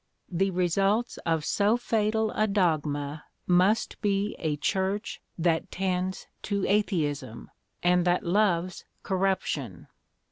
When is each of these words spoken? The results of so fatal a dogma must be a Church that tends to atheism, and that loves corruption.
The 0.31 0.49
results 0.49 1.19
of 1.27 1.45
so 1.45 1.77
fatal 1.77 2.31
a 2.31 2.47
dogma 2.47 3.25
must 3.45 4.01
be 4.01 4.35
a 4.39 4.55
Church 4.57 5.21
that 5.37 5.69
tends 5.69 6.25
to 6.41 6.65
atheism, 6.65 7.51
and 7.83 8.03
that 8.05 8.23
loves 8.25 8.83
corruption. 9.03 9.85